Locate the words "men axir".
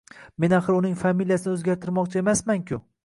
0.43-0.77